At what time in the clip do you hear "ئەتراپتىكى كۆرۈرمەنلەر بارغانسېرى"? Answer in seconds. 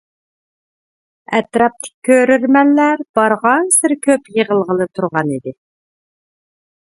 1.39-3.99